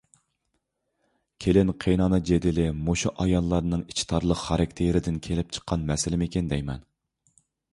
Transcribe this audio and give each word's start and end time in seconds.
كېلىن-قېيىنئانا 1.43 2.19
جېدىلى 2.31 2.65
مۇشۇ 2.87 3.11
ئاياللارنىڭ 3.25 3.83
ئىچى 3.93 4.07
تارلىق 4.13 4.41
خاراكتېرىدىن 4.47 5.21
كېلىپ 5.29 5.53
چىققان 5.59 5.85
مەسىلىمىكىن 5.91 6.51
دەيمەن. 6.55 6.83